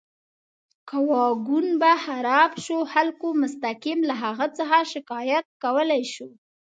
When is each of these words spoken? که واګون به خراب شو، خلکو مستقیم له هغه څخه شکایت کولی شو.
که 0.87 0.97
واګون 1.09 1.67
به 1.81 1.91
خراب 2.03 2.51
شو، 2.63 2.77
خلکو 2.93 3.27
مستقیم 3.41 3.99
له 4.09 4.13
هغه 4.23 4.45
څخه 4.57 4.77
شکایت 4.93 5.45
کولی 5.63 6.03
شو. 6.13 6.27